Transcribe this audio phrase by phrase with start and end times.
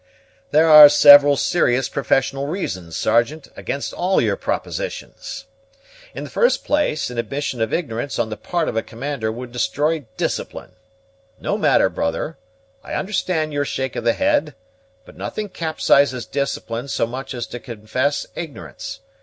[0.49, 5.45] "There are several serious professional reasons, Sergeant, against all your propositions.
[6.15, 9.51] In the first place, an admission of ignorance on the part of a commander would
[9.51, 10.71] destroy discipline.
[11.39, 12.39] No matter, brother;
[12.83, 14.55] I understand your shake of the head,
[15.05, 19.01] but nothing capsizes discipline so much as to confess ignorance.